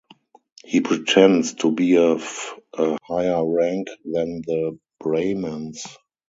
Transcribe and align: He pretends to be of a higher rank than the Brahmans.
He 0.65 0.81
pretends 0.81 1.53
to 1.53 1.71
be 1.71 1.95
of 1.99 2.55
a 2.75 2.97
higher 3.03 3.45
rank 3.47 3.87
than 4.03 4.41
the 4.41 4.79
Brahmans. 4.99 5.83